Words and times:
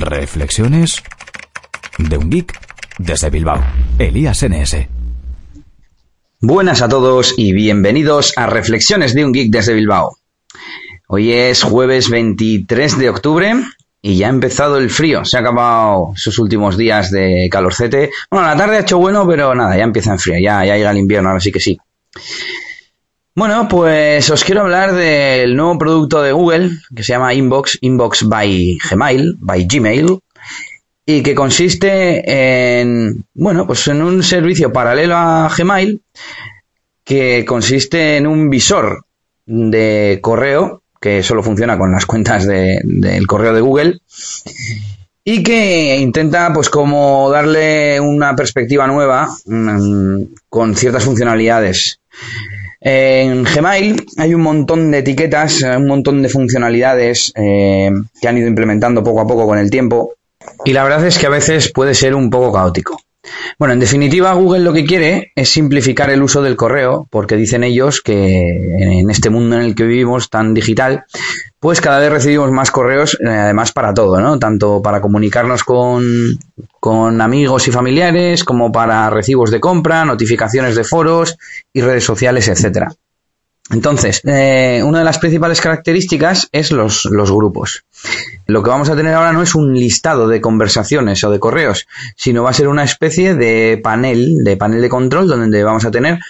Reflexiones 0.00 1.02
de 1.98 2.18
un 2.18 2.30
geek 2.30 2.58
desde 2.98 3.30
Bilbao. 3.30 3.64
Elías 3.98 4.42
NS. 4.42 4.88
Buenas 6.40 6.82
a 6.82 6.88
todos 6.88 7.34
y 7.36 7.52
bienvenidos 7.52 8.32
a 8.36 8.46
Reflexiones 8.46 9.14
de 9.14 9.24
un 9.24 9.32
geek 9.32 9.50
desde 9.50 9.74
Bilbao. 9.74 10.16
Hoy 11.08 11.32
es 11.32 11.62
jueves 11.62 12.10
23 12.10 12.98
de 12.98 13.10
octubre 13.10 13.54
y 14.02 14.16
ya 14.16 14.26
ha 14.26 14.30
empezado 14.30 14.78
el 14.78 14.90
frío. 14.90 15.24
Se 15.24 15.36
ha 15.36 15.40
acabado 15.40 16.12
sus 16.16 16.38
últimos 16.38 16.76
días 16.76 17.10
de 17.10 17.48
calorcete. 17.50 18.10
Bueno, 18.30 18.46
la 18.46 18.56
tarde 18.56 18.76
ha 18.76 18.80
hecho 18.80 18.98
bueno, 18.98 19.26
pero 19.26 19.54
nada, 19.54 19.76
ya 19.76 19.84
empieza 19.84 20.12
en 20.12 20.18
frío. 20.18 20.38
Ya, 20.40 20.64
ya 20.64 20.76
llega 20.76 20.90
el 20.90 20.98
invierno, 20.98 21.30
ahora 21.30 21.40
sí 21.40 21.50
que 21.50 21.60
sí. 21.60 21.78
Bueno, 23.36 23.68
pues 23.68 24.30
os 24.30 24.44
quiero 24.44 24.62
hablar 24.62 24.94
del 24.94 25.56
nuevo 25.56 25.76
producto 25.76 26.22
de 26.22 26.32
Google 26.32 26.70
que 26.96 27.02
se 27.02 27.12
llama 27.12 27.34
Inbox, 27.34 27.76
Inbox 27.82 28.26
by 28.26 28.78
Gmail, 28.90 29.36
by 29.38 29.66
Gmail, 29.66 30.20
y 31.04 31.22
que 31.22 31.34
consiste 31.34 32.80
en, 32.80 33.26
bueno, 33.34 33.66
pues 33.66 33.86
en 33.88 34.00
un 34.00 34.22
servicio 34.22 34.72
paralelo 34.72 35.16
a 35.16 35.50
Gmail 35.54 36.00
que 37.04 37.44
consiste 37.46 38.16
en 38.16 38.26
un 38.26 38.48
visor 38.48 39.04
de 39.44 40.18
correo 40.22 40.82
que 40.98 41.22
solo 41.22 41.42
funciona 41.42 41.76
con 41.76 41.92
las 41.92 42.06
cuentas 42.06 42.46
del 42.46 43.26
correo 43.26 43.52
de 43.52 43.60
Google 43.60 44.00
y 45.22 45.42
que 45.42 45.98
intenta 45.98 46.54
pues 46.54 46.70
como 46.70 47.30
darle 47.30 48.00
una 48.00 48.34
perspectiva 48.34 48.86
nueva 48.86 49.28
mm, 49.44 50.22
con 50.48 50.74
ciertas 50.74 51.04
funcionalidades. 51.04 52.00
En 52.88 53.42
Gmail 53.42 54.06
hay 54.16 54.32
un 54.32 54.42
montón 54.42 54.92
de 54.92 54.98
etiquetas, 54.98 55.60
un 55.62 55.88
montón 55.88 56.22
de 56.22 56.28
funcionalidades 56.28 57.32
eh, 57.34 57.90
que 58.20 58.28
han 58.28 58.38
ido 58.38 58.46
implementando 58.46 59.02
poco 59.02 59.22
a 59.22 59.26
poco 59.26 59.44
con 59.44 59.58
el 59.58 59.70
tiempo 59.70 60.14
y 60.64 60.72
la 60.72 60.84
verdad 60.84 61.04
es 61.04 61.18
que 61.18 61.26
a 61.26 61.30
veces 61.30 61.72
puede 61.72 61.94
ser 61.94 62.14
un 62.14 62.30
poco 62.30 62.52
caótico. 62.52 63.00
Bueno, 63.58 63.74
en 63.74 63.80
definitiva, 63.80 64.32
Google 64.34 64.60
lo 64.60 64.72
que 64.72 64.84
quiere 64.84 65.32
es 65.34 65.48
simplificar 65.48 66.10
el 66.10 66.22
uso 66.22 66.42
del 66.42 66.56
correo, 66.56 67.06
porque 67.10 67.36
dicen 67.36 67.64
ellos 67.64 68.00
que 68.00 68.50
en 68.78 69.10
este 69.10 69.30
mundo 69.30 69.56
en 69.56 69.62
el 69.62 69.74
que 69.74 69.84
vivimos 69.84 70.30
tan 70.30 70.54
digital, 70.54 71.04
pues 71.60 71.80
cada 71.80 71.98
vez 71.98 72.10
recibimos 72.10 72.50
más 72.50 72.70
correos, 72.70 73.18
eh, 73.20 73.28
además 73.28 73.72
para 73.72 73.94
todo, 73.94 74.20
¿no? 74.20 74.38
Tanto 74.38 74.82
para 74.82 75.00
comunicarnos 75.00 75.64
con, 75.64 76.38
con 76.80 77.20
amigos 77.20 77.66
y 77.68 77.72
familiares, 77.72 78.44
como 78.44 78.70
para 78.70 79.10
recibos 79.10 79.50
de 79.50 79.60
compra, 79.60 80.04
notificaciones 80.04 80.76
de 80.76 80.84
foros 80.84 81.36
y 81.72 81.80
redes 81.80 82.04
sociales, 82.04 82.48
etcétera. 82.48 82.92
Entonces, 83.70 84.20
eh, 84.24 84.80
una 84.84 85.00
de 85.00 85.04
las 85.04 85.18
principales 85.18 85.60
características 85.60 86.48
es 86.52 86.70
los, 86.70 87.04
los, 87.06 87.32
grupos. 87.32 87.84
Lo 88.46 88.62
que 88.62 88.70
vamos 88.70 88.88
a 88.90 88.96
tener 88.96 89.14
ahora 89.14 89.32
no 89.32 89.42
es 89.42 89.56
un 89.56 89.74
listado 89.74 90.28
de 90.28 90.40
conversaciones 90.40 91.24
o 91.24 91.30
de 91.30 91.40
correos, 91.40 91.88
sino 92.16 92.44
va 92.44 92.50
a 92.50 92.54
ser 92.54 92.68
una 92.68 92.84
especie 92.84 93.34
de 93.34 93.80
panel, 93.82 94.44
de 94.44 94.56
panel 94.56 94.80
de 94.80 94.88
control 94.88 95.26
donde 95.26 95.64
vamos 95.64 95.84
a 95.84 95.90
tener 95.90 96.20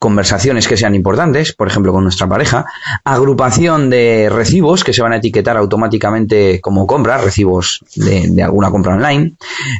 conversaciones 0.00 0.66
que 0.66 0.78
sean 0.78 0.94
importantes, 0.94 1.52
por 1.52 1.68
ejemplo 1.68 1.92
con 1.92 2.02
nuestra 2.02 2.26
pareja, 2.26 2.64
agrupación 3.04 3.90
de 3.90 4.28
recibos 4.30 4.82
que 4.82 4.94
se 4.94 5.02
van 5.02 5.12
a 5.12 5.16
etiquetar 5.16 5.58
automáticamente 5.58 6.58
como 6.62 6.86
compra, 6.86 7.18
recibos 7.18 7.84
de, 7.94 8.42
alguna 8.42 8.70
compra 8.70 8.94
online, 8.94 9.34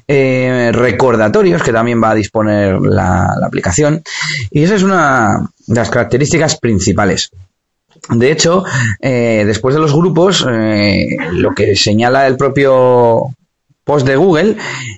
eh, 0.06 0.72
recordatorios 0.74 1.62
que 1.62 1.72
también 1.72 2.02
va 2.02 2.10
a 2.10 2.14
disponer 2.14 2.78
la, 2.82 3.34
aplicación 3.42 4.02
y 4.50 4.62
esa 4.62 4.74
es 4.74 4.82
una 4.82 5.48
de 5.66 5.74
las 5.74 5.88
características 5.88 6.58
principales. 6.58 7.30
De 8.10 8.30
hecho, 8.30 8.64
eh, 9.00 9.44
después 9.46 9.74
de 9.74 9.80
los 9.80 9.94
grupos, 9.94 10.46
eh, 10.48 11.16
lo 11.32 11.54
que 11.54 11.74
señala 11.76 12.26
el 12.26 12.36
propio 12.36 13.34
post 13.84 14.06
de 14.06 14.16
Google 14.16 14.56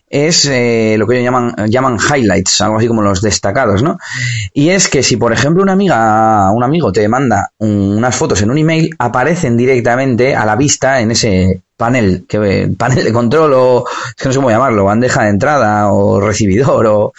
es 0.09 0.45
eh, 0.47 0.97
lo 0.99 1.07
que 1.07 1.15
ellos 1.15 1.25
llaman, 1.25 1.55
llaman 1.69 1.99
highlights, 1.99 2.61
algo 2.61 2.79
así 2.79 2.89
como 2.89 3.03
los 3.03 3.23
destacados, 3.23 3.83
¿no? 3.83 3.97
Y 4.53 4.71
es 4.71 4.89
que 4.89 5.03
si, 5.03 5.17
por 5.17 5.33
ejemplo, 5.33 5.63
una 5.63 5.73
amiga, 5.73 6.51
un 6.51 6.63
amigo 6.63 6.93
te 6.93 7.09
manda 7.09 7.51
unas 7.59 8.15
fotos 8.15 8.43
en 8.43 8.51
un 8.51 8.59
email, 8.59 8.91
aparecen 8.99 9.57
directamente 9.57 10.35
a 10.35 10.45
la 10.45 10.57
vista 10.57 11.01
en 11.01 11.13
ese 11.13 11.63
panel, 11.77 12.25
que 12.29 12.71
panel 12.77 13.05
de 13.05 13.13
control 13.13 13.53
o, 13.55 13.85
es 13.89 14.15
que 14.15 14.29
no 14.29 14.33
sé 14.33 14.39
cómo 14.39 14.51
llamarlo, 14.51 14.85
bandeja 14.85 15.25
de 15.25 15.31
entrada 15.31 15.93
o 15.93 16.21
recibidor 16.21 16.87
o... 16.87 17.13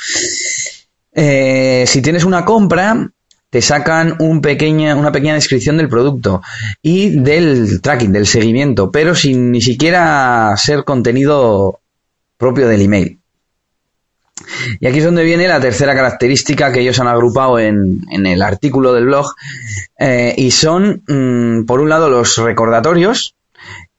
Eh, 1.15 1.83
si 1.85 2.01
tienes 2.01 2.23
una 2.23 2.43
compra, 2.43 3.07
te 3.53 3.61
sacan 3.61 4.15
un 4.17 4.41
pequeña, 4.41 4.95
una 4.95 5.11
pequeña 5.11 5.35
descripción 5.35 5.77
del 5.77 5.87
producto 5.87 6.41
y 6.81 7.11
del 7.11 7.81
tracking, 7.81 8.11
del 8.11 8.25
seguimiento, 8.25 8.89
pero 8.89 9.13
sin 9.13 9.51
ni 9.51 9.61
siquiera 9.61 10.55
ser 10.57 10.83
contenido 10.83 11.79
propio 12.35 12.67
del 12.67 12.81
email. 12.81 13.19
Y 14.79 14.87
aquí 14.87 14.97
es 14.97 15.05
donde 15.05 15.23
viene 15.23 15.47
la 15.47 15.59
tercera 15.59 15.93
característica 15.93 16.73
que 16.73 16.79
ellos 16.79 16.99
han 16.99 17.07
agrupado 17.07 17.59
en, 17.59 18.07
el 18.09 18.41
artículo 18.41 18.91
del 18.91 19.05
blog, 19.05 19.35
eh, 19.99 20.33
y 20.35 20.49
son, 20.49 21.03
mm, 21.07 21.65
por 21.67 21.79
un 21.79 21.89
lado, 21.89 22.09
los 22.09 22.37
recordatorios, 22.37 23.35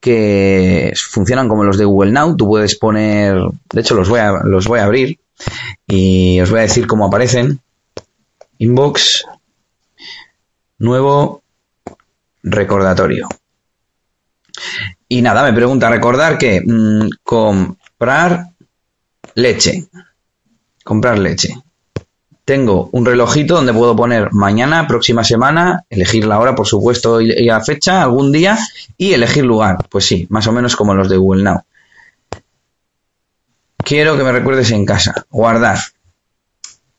que 0.00 0.92
funcionan 0.97 1.48
como 1.48 1.62
los 1.62 1.78
de 1.78 1.84
Google 1.84 2.10
Now. 2.10 2.36
Tú 2.36 2.48
puedes 2.48 2.75
poner, 2.75 3.36
de 3.72 3.81
hecho 3.81 3.94
los 3.94 4.09
voy 4.09 4.81
a 4.81 4.84
abrir 4.84 5.21
y 5.86 6.41
os 6.41 6.50
voy 6.50 6.59
a 6.59 6.62
decir 6.62 6.88
cómo 6.88 7.06
aparecen. 7.06 7.60
Inbox, 8.59 9.25
nuevo 10.78 11.42
recordatorio. 12.42 13.28
Y 15.08 15.22
nada, 15.22 15.42
me 15.44 15.52
pregunta, 15.52 15.90
recordar 15.90 16.38
que 16.38 16.62
mm, 16.64 17.08
comprar 17.22 18.50
leche. 19.34 19.88
Comprar 20.82 21.18
leche. 21.18 21.54
Tengo 22.44 22.90
un 22.92 23.06
relojito 23.06 23.54
donde 23.54 23.72
puedo 23.72 23.96
poner 23.96 24.32
mañana, 24.32 24.86
próxima 24.86 25.24
semana, 25.24 25.84
elegir 25.88 26.26
la 26.26 26.38
hora, 26.38 26.54
por 26.54 26.66
supuesto, 26.66 27.20
y 27.22 27.44
la 27.44 27.62
fecha, 27.62 28.02
algún 28.02 28.32
día, 28.32 28.58
y 28.98 29.14
elegir 29.14 29.44
lugar. 29.44 29.78
Pues 29.88 30.04
sí, 30.04 30.26
más 30.28 30.46
o 30.46 30.52
menos 30.52 30.76
como 30.76 30.94
los 30.94 31.08
de 31.08 31.16
Google 31.16 31.42
Now. 31.42 31.62
Quiero 33.78 34.16
que 34.16 34.24
me 34.24 34.32
recuerdes 34.32 34.70
en 34.72 34.84
casa. 34.84 35.26
Guardar. 35.30 35.78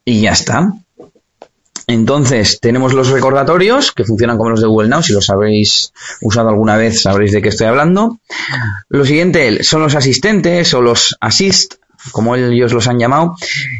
Y 0.04 0.22
ya 0.22 0.32
está. 0.32 0.74
Entonces, 1.88 2.60
tenemos 2.60 2.94
los 2.94 3.10
recordatorios, 3.10 3.92
que 3.92 4.04
funcionan 4.04 4.38
como 4.38 4.50
los 4.50 4.62
de 4.62 4.68
Google 4.68 4.90
Now. 4.90 5.04
Si 5.04 5.14
los 5.14 5.30
habéis 5.30 5.94
usado 6.22 6.50
alguna 6.50 6.78
vez, 6.78 7.02
sabréis 7.02 7.32
de 7.32 7.42
qué 7.42 7.50
estoy 7.50 7.68
hablando. 7.68 8.20
Lo 8.90 9.06
siguiente 9.06 9.64
son 9.64 9.82
los 9.82 9.96
asistentes 9.96 10.74
o 10.74 10.82
los 10.82 11.16
assist, 11.22 11.76
como 12.12 12.36
ellos 12.36 12.74
los 12.74 12.88
han 12.88 13.00
llamado. 13.00 13.36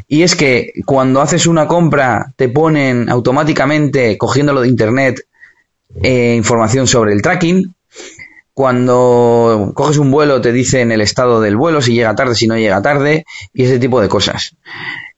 Y 0.08 0.22
es 0.22 0.36
que 0.36 0.72
cuando 0.86 1.22
haces 1.22 1.48
una 1.48 1.68
compra, 1.68 2.32
te 2.36 2.48
ponen 2.50 3.10
automáticamente, 3.10 4.18
cogiéndolo 4.18 4.62
de 4.62 4.68
internet, 4.68 5.22
eh, 6.04 6.36
información 6.36 6.86
sobre 6.88 7.14
el 7.14 7.22
tracking. 7.22 7.74
Cuando 8.54 9.74
coges 9.76 9.98
un 9.98 10.12
vuelo, 10.12 10.40
te 10.40 10.54
dicen 10.54 10.92
el 10.92 11.02
estado 11.02 11.42
del 11.42 11.58
vuelo, 11.58 11.82
si 11.82 11.94
llega 11.94 12.16
tarde, 12.16 12.36
si 12.36 12.48
no 12.48 12.58
llega 12.58 12.82
tarde, 12.82 13.26
y 13.54 13.66
ese 13.66 13.80
tipo 13.80 14.00
de 14.00 14.08
cosas. 14.08 14.56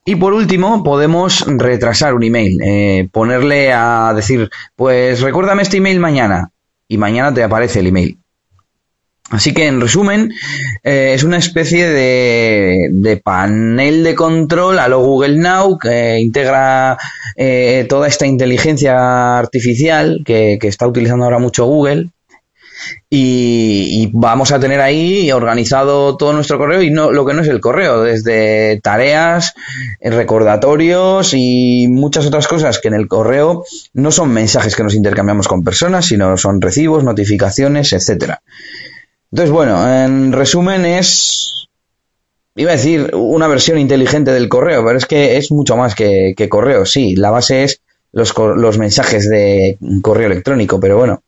Y 0.08 0.16
por 0.16 0.32
último, 0.32 0.82
podemos 0.82 1.44
retrasar 1.46 2.14
un 2.14 2.22
email, 2.22 2.58
eh, 2.64 3.10
ponerle 3.12 3.74
a 3.74 4.10
decir, 4.16 4.48
pues 4.74 5.20
recuérdame 5.20 5.60
este 5.60 5.76
email 5.76 6.00
mañana, 6.00 6.50
y 6.88 6.96
mañana 6.96 7.34
te 7.34 7.42
aparece 7.42 7.80
el 7.80 7.88
email. 7.88 8.16
Así 9.28 9.52
que, 9.52 9.66
en 9.66 9.82
resumen, 9.82 10.32
eh, 10.82 11.12
es 11.12 11.24
una 11.24 11.36
especie 11.36 11.86
de, 11.90 13.20
panel 13.22 14.02
de 14.02 14.14
control 14.14 14.78
a 14.78 14.88
lo 14.88 15.00
Google 15.00 15.36
Now 15.36 15.76
que 15.76 16.18
integra 16.20 16.96
eh, 17.36 17.84
toda 17.86 18.08
esta 18.08 18.26
inteligencia 18.26 19.38
artificial 19.38 20.22
que, 20.24 20.56
que, 20.58 20.68
está 20.68 20.86
utilizando 20.86 21.26
ahora 21.26 21.38
mucho 21.38 21.66
Google 21.66 22.08
y, 23.10 24.10
vamos 24.12 24.52
a 24.52 24.60
tener 24.60 24.80
ahí 24.80 25.30
organizado 25.32 26.16
todo 26.16 26.32
nuestro 26.32 26.58
correo 26.58 26.82
y 26.82 26.90
no 26.90 27.10
lo 27.10 27.24
que 27.26 27.34
no 27.34 27.42
es 27.42 27.48
el 27.48 27.60
correo, 27.60 28.02
desde 28.02 28.80
tareas, 28.82 29.54
recordatorios 30.00 31.32
y 31.34 31.86
muchas 31.88 32.26
otras 32.26 32.48
cosas 32.48 32.78
que 32.78 32.88
en 32.88 32.94
el 32.94 33.08
correo 33.08 33.64
no 33.92 34.10
son 34.10 34.30
mensajes 34.30 34.76
que 34.76 34.82
nos 34.82 34.94
intercambiamos 34.94 35.48
con 35.48 35.64
personas, 35.64 36.06
sino 36.06 36.36
son 36.36 36.60
recibos, 36.60 37.04
notificaciones, 37.04 37.92
etcétera. 37.92 38.42
Entonces, 39.30 39.52
bueno, 39.52 40.04
en 40.04 40.32
resumen 40.32 40.86
es 40.86 41.68
iba 42.58 42.72
a 42.72 42.76
decir 42.76 43.14
una 43.14 43.46
versión 43.46 43.78
inteligente 43.78 44.32
del 44.32 44.48
correo, 44.48 44.84
pero 44.84 44.98
es 44.98 45.06
que 45.06 45.36
es 45.36 45.52
mucho 45.52 45.76
más 45.76 45.94
que, 45.94 46.34
que 46.36 46.48
correo. 46.48 46.84
Sí, 46.84 47.14
la 47.14 47.30
base 47.30 47.62
es 47.62 47.82
los, 48.12 48.34
los 48.36 48.78
mensajes 48.78 49.28
de 49.28 49.78
correo 50.02 50.26
electrónico, 50.26 50.80
pero 50.80 50.98
bueno. 50.98 51.22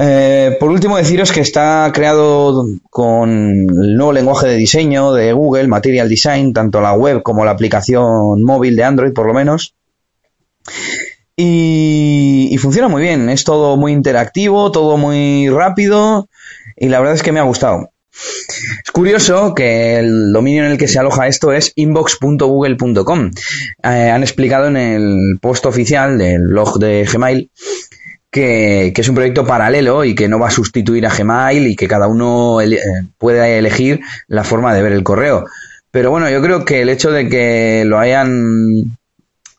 Eh, 0.00 0.56
por 0.60 0.70
último, 0.70 0.96
deciros 0.96 1.32
que 1.32 1.40
está 1.40 1.90
creado 1.92 2.64
con 2.88 3.30
el 3.30 3.96
nuevo 3.96 4.12
lenguaje 4.12 4.46
de 4.46 4.56
diseño 4.56 5.12
de 5.12 5.32
Google, 5.32 5.66
Material 5.66 6.08
Design, 6.08 6.52
tanto 6.52 6.80
la 6.80 6.92
web 6.92 7.22
como 7.22 7.44
la 7.44 7.50
aplicación 7.50 8.42
móvil 8.44 8.76
de 8.76 8.84
Android, 8.84 9.12
por 9.12 9.26
lo 9.26 9.34
menos. 9.34 9.74
Y, 11.36 12.56
funciona 12.60 12.88
muy 12.88 13.02
bien, 13.02 13.28
es 13.28 13.44
todo 13.44 13.76
muy 13.76 13.92
interactivo, 13.92 14.72
todo 14.72 14.96
muy 14.96 15.48
rápido 15.48 16.28
y 16.76 16.88
la 16.88 16.98
verdad 16.98 17.14
es 17.14 17.22
que 17.22 17.30
me 17.30 17.38
ha 17.38 17.44
gustado. 17.44 17.90
curioso 18.92 19.54
que 19.54 19.98
el 19.98 20.32
dominio 20.32 20.64
en 20.64 20.72
el 20.72 20.78
que 20.78 20.88
se 20.88 20.98
aloja 20.98 21.28
esto 21.28 21.52
es 21.52 21.72
inbox.google.com. 21.76 23.30
Eh, 23.84 24.10
han 24.10 24.22
explicado 24.22 24.66
en 24.66 24.76
el 24.76 25.38
post 25.40 25.66
oficial 25.66 26.18
del 26.18 26.48
blog 26.48 26.80
de 26.80 27.04
Gmail 27.04 27.50
que, 28.30 28.92
es 28.94 29.08
un 29.08 29.14
proyecto 29.14 29.46
paralelo 29.46 30.04
y 30.04 30.14
que 30.14 30.28
no 30.28 30.38
va 30.38 30.48
a 30.48 30.52
sustituir 30.52 31.06
a 31.06 31.14
Gmail 31.14 31.66
y 31.66 31.76
que 31.76 31.88
cada 31.88 32.08
uno 32.08 32.60
eh, 32.60 32.78
puede 33.16 33.58
elegir 33.58 34.00
la 34.26 34.44
forma 34.44 34.74
de 34.74 34.82
ver 34.82 34.92
el 34.92 35.02
correo. 35.02 35.44
Pero 35.90 36.10
bueno, 36.10 36.28
yo 36.28 36.42
creo 36.42 36.64
que 36.64 36.82
el 36.82 36.90
hecho 36.90 37.10
de 37.10 37.28
que 37.28 37.84
lo 37.86 37.98
hayan 37.98 38.98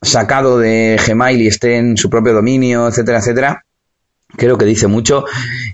sacado 0.02 0.58
de 0.58 0.98
Gmail 1.04 1.42
y 1.42 1.48
esté 1.48 1.76
en 1.76 1.96
su 1.96 2.08
propio 2.08 2.32
dominio, 2.32 2.88
etcétera, 2.88 3.18
etcétera, 3.18 3.64
creo 4.36 4.56
que 4.56 4.64
dice 4.64 4.86
mucho 4.86 5.24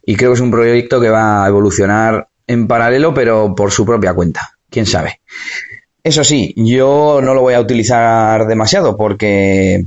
y 0.05 0.17
creo 0.17 0.31
que 0.31 0.37
es 0.37 0.41
un 0.41 0.51
proyecto 0.51 1.01
que 1.01 1.11
va 1.11 1.45
a 1.45 1.49
evolucionar 1.49 2.29
en 2.47 2.67
paralelo, 2.67 3.13
pero 3.13 3.55
por 3.55 3.71
su 3.71 3.85
propia 3.85 4.15
cuenta. 4.15 4.53
Quién 4.71 4.87
sabe. 4.87 5.21
Eso 6.03 6.25
sí, 6.25 6.55
yo 6.57 7.21
no 7.23 7.35
lo 7.35 7.43
voy 7.43 7.55
a 7.55 7.61
utilizar 7.61 8.47
demasiado 8.47 8.97
porque 8.97 9.85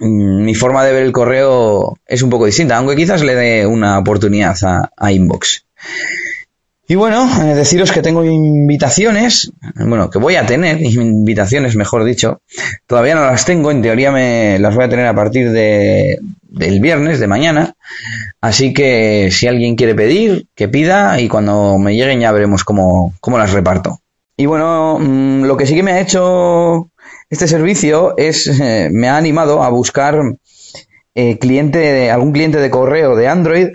mi 0.00 0.54
forma 0.54 0.84
de 0.84 0.92
ver 0.92 1.02
el 1.02 1.12
correo 1.12 1.98
es 2.06 2.22
un 2.22 2.30
poco 2.30 2.46
distinta, 2.46 2.76
aunque 2.76 2.96
quizás 2.96 3.22
le 3.22 3.34
dé 3.34 3.66
una 3.66 3.98
oportunidad 3.98 4.56
a, 4.96 5.12
Inbox. 5.12 5.64
Y 6.88 6.96
bueno, 6.96 7.28
eh, 7.42 7.54
deciros 7.54 7.92
que 7.92 8.02
tengo 8.02 8.24
invitaciones, 8.24 9.52
bueno, 9.76 10.10
que 10.10 10.18
voy 10.18 10.34
a 10.36 10.46
tener 10.46 10.82
invitaciones, 10.82 11.76
mejor 11.76 12.04
dicho. 12.04 12.40
Todavía 12.86 13.14
no 13.14 13.26
las 13.26 13.44
tengo, 13.44 13.70
en 13.70 13.82
teoría 13.82 14.10
me 14.10 14.58
las 14.58 14.74
voy 14.74 14.84
a 14.84 14.88
tener 14.88 15.06
a 15.06 15.14
partir 15.14 15.52
de, 15.52 16.18
del 16.48 16.80
viernes, 16.80 17.20
de 17.20 17.26
mañana. 17.28 17.74
Así 18.40 18.72
que 18.72 19.28
si 19.30 19.46
alguien 19.46 19.76
quiere 19.76 19.94
pedir, 19.94 20.46
que 20.56 20.66
pida 20.68 21.20
y 21.20 21.28
cuando 21.28 21.78
me 21.78 21.94
lleguen 21.94 22.20
ya 22.20 22.32
veremos 22.32 22.64
cómo, 22.64 23.14
cómo 23.20 23.38
las 23.38 23.52
reparto. 23.52 24.00
Y 24.36 24.46
bueno, 24.46 24.98
mm, 24.98 25.44
lo 25.44 25.56
que 25.56 25.66
sí 25.66 25.74
que 25.74 25.82
me 25.82 25.92
ha 25.92 26.00
hecho 26.00 26.89
este 27.30 27.46
servicio 27.46 28.14
es, 28.16 28.48
eh, 28.48 28.90
me 28.92 29.08
ha 29.08 29.16
animado 29.16 29.62
a 29.62 29.70
buscar 29.70 30.20
eh, 31.14 31.38
cliente 31.38 32.10
algún 32.10 32.32
cliente 32.32 32.58
de 32.58 32.70
correo 32.70 33.14
de 33.14 33.28
Android 33.28 33.68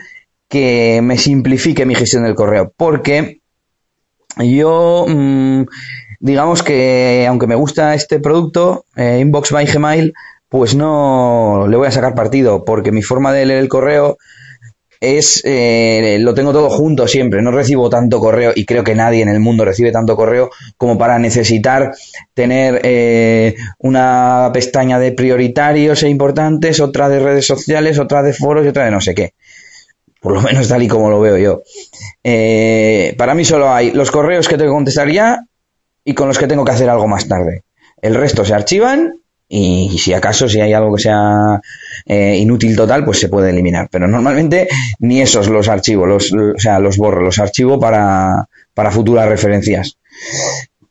que 0.49 0.99
me 1.01 1.17
simplifique 1.17 1.85
mi 1.85 1.95
gestión 1.95 2.23
del 2.23 2.35
correo. 2.35 2.73
Porque 2.75 3.39
yo, 4.37 5.05
mm, 5.07 5.63
digamos 6.19 6.63
que 6.63 7.25
aunque 7.27 7.47
me 7.47 7.55
gusta 7.55 7.93
este 7.95 8.19
producto, 8.19 8.85
eh, 8.97 9.19
Inbox 9.21 9.51
by 9.51 9.65
Gmail, 9.65 10.13
pues 10.49 10.75
no 10.75 11.65
le 11.69 11.77
voy 11.77 11.87
a 11.87 11.91
sacar 11.91 12.13
partido, 12.13 12.65
porque 12.65 12.91
mi 12.91 13.01
forma 13.01 13.31
de 13.31 13.45
leer 13.45 13.59
el 13.59 13.69
correo 13.69 14.17
es, 14.99 15.41
eh, 15.45 16.17
lo 16.19 16.33
tengo 16.33 16.51
todo 16.53 16.69
junto 16.69 17.07
siempre, 17.07 17.41
no 17.41 17.51
recibo 17.51 17.89
tanto 17.89 18.19
correo 18.19 18.51
y 18.55 18.65
creo 18.65 18.83
que 18.83 18.95
nadie 18.95 19.21
en 19.21 19.29
el 19.29 19.39
mundo 19.39 19.65
recibe 19.65 19.91
tanto 19.91 20.15
correo 20.15 20.49
como 20.77 20.97
para 20.97 21.19
necesitar 21.19 21.93
tener 22.33 22.81
eh, 22.83 23.55
una 23.79 24.49
pestaña 24.53 24.99
de 24.99 25.11
prioritarios 25.11 26.03
e 26.03 26.09
importantes, 26.09 26.79
otra 26.79 27.09
de 27.09 27.19
redes 27.19 27.45
sociales, 27.45 27.99
otra 27.99 28.23
de 28.23 28.33
foros 28.33 28.65
y 28.65 28.69
otra 28.69 28.85
de 28.85 28.91
no 28.91 29.01
sé 29.01 29.13
qué 29.13 29.33
por 30.25 30.33
lo 30.33 30.41
menos 30.41 30.67
tal 30.67 30.81
y 30.81 30.87
como 30.87 31.11
lo 31.11 31.19
veo 31.19 31.37
yo. 31.37 31.61
Eh, 32.23 33.13
para 33.15 33.35
mí 33.35 33.45
solo 33.45 33.71
hay 33.71 33.91
los 33.91 34.09
correos 34.09 34.47
que 34.47 34.57
tengo 34.57 34.71
que 34.71 34.77
contestar 34.77 35.11
ya 35.11 35.43
y 36.03 36.15
con 36.15 36.27
los 36.27 36.39
que 36.39 36.47
tengo 36.47 36.65
que 36.65 36.71
hacer 36.71 36.89
algo 36.89 37.07
más 37.07 37.27
tarde. 37.27 37.61
El 38.01 38.15
resto 38.15 38.43
se 38.43 38.55
archivan 38.55 39.19
y, 39.57 39.97
si 39.97 40.13
acaso 40.13 40.49
si 40.49 40.59
hay 40.59 40.73
algo 40.73 40.95
que 40.95 41.03
sea 41.03 41.61
eh, 42.05 42.35
inútil 42.37 42.75
total 42.75 43.05
pues 43.05 43.19
se 43.19 43.29
puede 43.29 43.51
eliminar. 43.51 43.87
Pero 43.89 44.07
normalmente 44.07 44.67
ni 44.99 45.21
esos 45.21 45.47
los 45.47 45.69
archivo 45.69 46.05
los, 46.05 46.33
o 46.33 46.59
sea 46.59 46.79
los 46.79 46.97
borro 46.97 47.21
los 47.21 47.39
archivo 47.39 47.79
para, 47.79 48.49
para 48.73 48.91
futuras 48.91 49.29
referencias. 49.29 49.97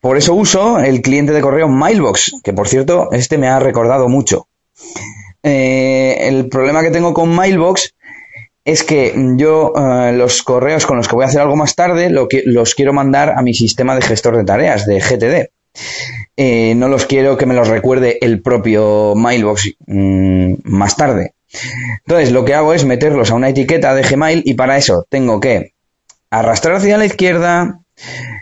Por 0.01 0.17
eso 0.17 0.35
uso 0.35 0.79
el 0.79 1.03
cliente 1.03 1.33
de 1.33 1.41
correo 1.41 1.69
Mailbox 1.69 2.37
que 2.43 2.53
por 2.53 2.69
cierto 2.69 3.11
este 3.13 3.37
me 3.37 3.49
ha 3.49 3.61
recordado 3.61 4.09
mucho. 4.09 4.49
Eh, 5.43 6.17
el 6.29 6.49
problema 6.49 6.83
que 6.83 6.91
tengo 6.91 7.13
con 7.13 7.35
Mailbox 7.35 7.95
es 8.65 8.83
que 8.83 9.15
yo 9.37 9.75
eh, 9.77 10.13
los 10.15 10.43
correos 10.43 10.87
con 10.87 10.97
los 10.97 11.07
que 11.07 11.15
voy 11.15 11.25
a 11.25 11.29
hacer 11.29 11.43
algo 11.43 11.57
más 11.57 11.75
tarde 11.75 12.09
los 12.09 12.75
quiero 12.75 12.95
mandar 12.95 13.35
a 13.37 13.43
mi 13.43 13.53
sistema 13.53 13.95
de 13.95 14.01
gestor 14.01 14.39
de 14.39 14.45
tareas, 14.45 14.87
de 14.87 15.01
GTD. 15.01 15.51
Eh, 16.37 16.75
no 16.75 16.89
los 16.89 17.07
quiero 17.07 17.37
que 17.37 17.47
me 17.47 17.55
los 17.55 17.69
recuerde 17.69 18.19
el 18.21 18.43
propio 18.43 19.15
Mailbox 19.15 19.75
mm, 19.87 20.55
más 20.65 20.97
tarde. 20.97 21.35
Entonces 22.07 22.33
lo 22.33 22.45
que 22.45 22.55
hago 22.55 22.75
es 22.75 22.85
meterlos 22.85 23.31
a 23.31 23.35
una 23.35 23.51
etiqueta 23.51 23.95
de 23.95 24.03
Gmail 24.03 24.43
y 24.45 24.55
para 24.55 24.77
eso 24.77 25.07
tengo 25.09 25.39
que 25.39 25.73
arrastrar 26.31 26.77
hacia 26.77 26.99
la 26.99 27.05
izquierda, 27.05 27.81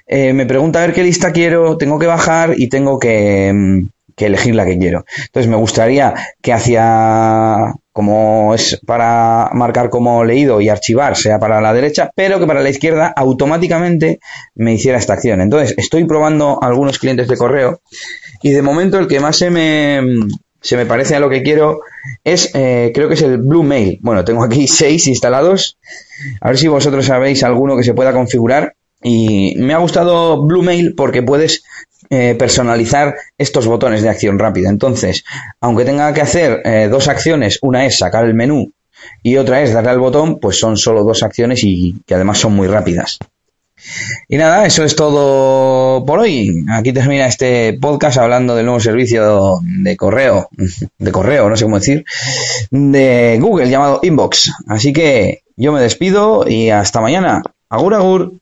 eh, 0.07 0.33
me 0.33 0.47
pregunta 0.47 0.79
a 0.79 0.87
ver 0.87 0.95
qué 0.95 1.03
lista 1.03 1.33
quiero, 1.33 1.77
tengo 1.77 1.99
que 1.99 2.07
bajar 2.07 2.55
y 2.57 2.69
tengo 2.69 2.99
que, 2.99 3.53
mm, 3.55 3.89
que 4.17 4.27
elegir 4.27 4.55
la 4.55 4.65
que 4.65 4.79
quiero. 4.79 5.05
Entonces 5.27 5.51
me 5.51 5.57
gustaría 5.57 6.15
que 6.41 6.53
hacia 6.53 7.75
como 7.93 8.55
es 8.55 8.81
para 8.87 9.51
marcar 9.53 9.91
como 9.91 10.25
leído 10.25 10.61
y 10.61 10.69
archivar, 10.69 11.17
sea 11.17 11.39
para 11.39 11.61
la 11.61 11.75
derecha, 11.75 12.11
pero 12.15 12.39
que 12.41 12.47
para 12.47 12.63
la 12.63 12.71
izquierda 12.71 13.13
automáticamente 13.15 14.19
me 14.55 14.75
hiciera 14.75 14.99
esta 14.99 15.13
acción. 15.13 15.41
Entonces, 15.41 15.75
estoy 15.77 16.05
probando 16.05 16.59
algunos 16.63 16.99
clientes 16.99 17.29
de 17.29 17.37
correo 17.37 17.81
y 18.43 18.51
de 18.51 18.63
momento 18.63 18.99
el 18.99 19.09
que 19.09 19.21
más 19.21 19.37
se 19.37 19.51
me, 19.51 20.01
se 20.63 20.77
me 20.77 20.87
parece 20.87 21.17
a 21.17 21.21
lo 21.21 21.29
que 21.29 21.43
quiero 21.43 21.81
es, 22.25 22.51
eh, 22.55 22.93
creo 22.95 23.09
que 23.09 23.15
es 23.15 23.23
el 23.23 23.39
Blue 23.39 23.63
Mail. 23.63 23.99
Bueno, 24.01 24.25
tengo 24.25 24.45
aquí 24.45 24.67
seis 24.69 25.07
instalados. 25.07 25.79
A 26.41 26.49
ver 26.49 26.59
si 26.59 26.69
vosotros 26.69 27.05
sabéis 27.05 27.43
alguno 27.43 27.77
que 27.77 27.85
se 27.85 27.95
pueda 27.95 28.13
configurar. 28.13 28.75
Y 29.03 29.55
me 29.57 29.75
ha 29.75 29.79
gustado 29.79 30.43
Blue 30.43 30.63
Mail 30.63 30.95
porque 30.95 31.23
puedes 31.23 31.65
eh, 32.11 32.35
personalizar 32.39 33.15
estos 33.39 33.67
botones 33.67 34.03
de 34.03 34.09
acción 34.09 34.39
rápida. 34.39 34.69
Entonces, 34.69 35.25
aunque 35.61 35.85
tenga 35.85 36.13
que 36.13 36.21
hacer 36.21 36.61
eh, 36.65 36.89
dos 36.91 37.09
acciones, 37.09 37.59
una 37.63 37.87
es 37.87 37.99
sacar 37.99 38.25
el 38.25 38.35
menú 38.35 38.73
y 39.23 39.37
otra 39.37 39.63
es 39.63 39.73
darle 39.73 39.91
al 39.91 39.99
botón, 39.99 40.39
pues 40.39 40.59
son 40.59 40.77
solo 40.77 41.05
dos 41.05 41.23
acciones 41.23 41.65
y 41.65 41.97
que 42.07 42.15
además 42.15 42.39
son 42.39 42.55
muy 42.55 42.69
rápidas. 42.69 43.19
Y 44.29 44.37
nada, 44.37 44.67
eso 44.67 44.85
es 44.85 44.95
todo 44.95 46.05
por 46.05 46.21
hoy. 46.21 46.65
Aquí 46.71 46.93
termina 46.93 47.27
este 47.27 47.79
podcast 47.81 48.19
hablando 48.19 48.55
del 48.55 48.67
nuevo 48.67 48.81
servicio 48.81 49.61
de 49.63 49.97
correo, 49.97 50.49
de 50.99 51.13
correo, 51.13 51.49
no 51.49 51.57
sé 51.57 51.65
cómo 51.65 51.79
decir, 51.79 52.05
de 52.71 53.39
Google 53.41 53.71
llamado 53.71 54.01
Inbox. 54.03 54.53
Así 54.69 54.93
que 54.93 55.43
yo 55.57 55.73
me 55.73 55.81
despido 55.81 56.45
y 56.47 56.71
hasta 56.71 57.01
mañana. 57.01 57.43
Agur, 57.69 57.95
agur. 57.95 58.42